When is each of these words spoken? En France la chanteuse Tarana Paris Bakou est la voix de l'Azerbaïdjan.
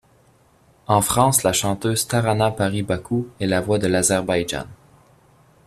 En 0.87 0.99
France 1.01 1.43
la 1.43 1.53
chanteuse 1.53 2.07
Tarana 2.07 2.49
Paris 2.49 2.81
Bakou 2.81 3.27
est 3.39 3.45
la 3.45 3.61
voix 3.61 3.77
de 3.77 3.85
l'Azerbaïdjan. 3.85 4.65